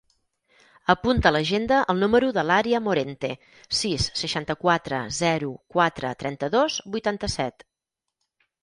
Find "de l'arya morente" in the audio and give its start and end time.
2.37-3.31